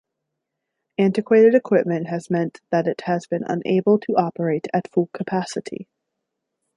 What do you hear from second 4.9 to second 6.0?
full capacity.